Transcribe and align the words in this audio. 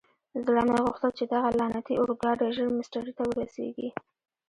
زړه 0.45 0.61
مې 0.67 0.77
غوښتل 0.85 1.11
چې 1.19 1.25
دغه 1.33 1.49
لعنتي 1.59 1.93
اورګاډی 1.97 2.47
ژر 2.55 2.67
مېسترې 2.77 3.11
ته 3.17 3.23
ورسېږي. 3.29 3.89